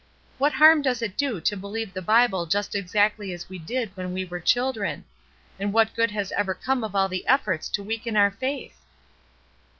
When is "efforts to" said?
7.27-7.83